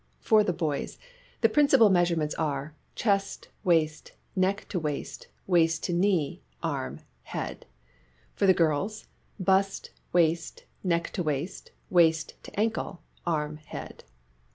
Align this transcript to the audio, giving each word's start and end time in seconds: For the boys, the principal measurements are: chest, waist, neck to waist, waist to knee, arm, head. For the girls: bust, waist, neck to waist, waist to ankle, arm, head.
For 0.19 0.43
the 0.43 0.51
boys, 0.51 0.97
the 1.41 1.47
principal 1.49 1.91
measurements 1.91 2.33
are: 2.33 2.73
chest, 2.95 3.49
waist, 3.63 4.13
neck 4.35 4.65
to 4.69 4.79
waist, 4.79 5.27
waist 5.45 5.83
to 5.83 5.93
knee, 5.93 6.41
arm, 6.63 7.01
head. 7.21 7.67
For 8.33 8.47
the 8.47 8.53
girls: 8.55 9.05
bust, 9.39 9.91
waist, 10.11 10.63
neck 10.83 11.11
to 11.11 11.21
waist, 11.21 11.69
waist 11.91 12.33
to 12.41 12.59
ankle, 12.59 13.03
arm, 13.27 13.57
head. 13.57 14.03